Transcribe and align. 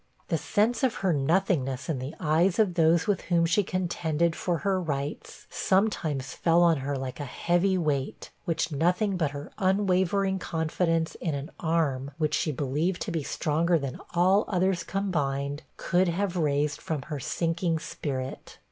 The 0.29 0.37
sense 0.39 0.81
of 0.81 0.95
her 1.05 1.13
nothingness 1.13 1.87
in 1.87 1.99
the 1.99 2.15
eyes 2.19 2.57
of 2.57 2.73
those 2.73 3.05
with 3.05 3.21
whom 3.29 3.45
she 3.45 3.61
contended 3.61 4.35
for 4.35 4.57
her 4.65 4.81
rights, 4.81 5.45
sometimes 5.51 6.33
fell 6.33 6.63
on 6.63 6.77
her 6.77 6.97
like 6.97 7.19
a 7.19 7.25
heavy 7.25 7.77
weight, 7.77 8.31
which 8.45 8.71
nothing 8.71 9.15
but 9.15 9.29
her 9.29 9.51
unwavering 9.59 10.39
confidence 10.39 11.13
in 11.21 11.35
an 11.35 11.51
arm 11.59 12.09
which 12.17 12.33
she 12.33 12.51
believed 12.51 12.99
to 13.03 13.11
be 13.11 13.21
stronger 13.21 13.77
than 13.77 13.99
all 14.15 14.43
others 14.47 14.81
combined 14.83 15.61
could 15.77 16.07
have 16.07 16.35
raised 16.35 16.81
from 16.81 17.03
her 17.03 17.19
sinking 17.19 17.77
spirit. 17.77 18.57